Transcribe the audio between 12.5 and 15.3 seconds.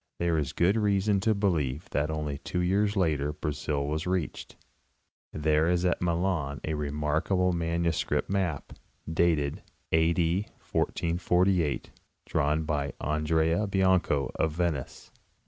by Andrea Bianco, of Venice.